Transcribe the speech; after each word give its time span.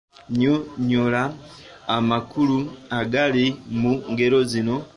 Nnyonnyola 0.31 1.23
amakulu 1.95 2.57
agali 2.99 3.45
mu 3.79 3.91
ngero 4.11 4.39
zino. 4.51 4.75